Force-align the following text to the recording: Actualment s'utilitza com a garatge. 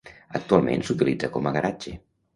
Actualment 0.39 0.85
s'utilitza 0.87 1.29
com 1.37 1.51
a 1.51 1.53
garatge. 1.59 1.95